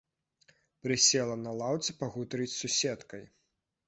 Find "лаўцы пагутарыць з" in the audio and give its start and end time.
1.59-2.57